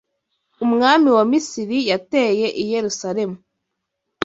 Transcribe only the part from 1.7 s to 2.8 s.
yateye i